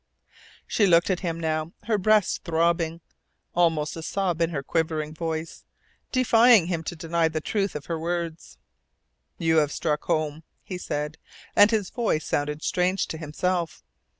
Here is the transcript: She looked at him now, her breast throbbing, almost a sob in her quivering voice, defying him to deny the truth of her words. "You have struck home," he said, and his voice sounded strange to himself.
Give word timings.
She 0.65 0.87
looked 0.87 1.11
at 1.11 1.19
him 1.19 1.39
now, 1.39 1.73
her 1.83 1.99
breast 1.99 2.43
throbbing, 2.43 3.01
almost 3.53 3.95
a 3.95 4.01
sob 4.01 4.41
in 4.41 4.49
her 4.49 4.63
quivering 4.63 5.13
voice, 5.13 5.63
defying 6.11 6.65
him 6.65 6.81
to 6.85 6.95
deny 6.95 7.27
the 7.27 7.39
truth 7.39 7.75
of 7.75 7.85
her 7.85 7.99
words. 7.99 8.57
"You 9.37 9.57
have 9.57 9.71
struck 9.71 10.05
home," 10.05 10.41
he 10.63 10.79
said, 10.79 11.19
and 11.55 11.69
his 11.69 11.91
voice 11.91 12.25
sounded 12.25 12.63
strange 12.63 13.05
to 13.09 13.19
himself. 13.19 13.83